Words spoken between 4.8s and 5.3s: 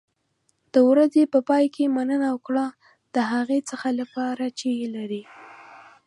لرې.